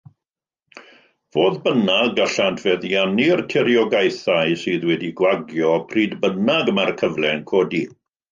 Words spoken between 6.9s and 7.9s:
cyfle yn codi.